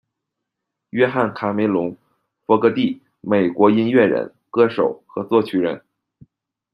[0.89, 1.89] 约翰·卡梅隆·
[2.47, 5.79] 弗格蒂，美国音乐人、歌手和作曲人。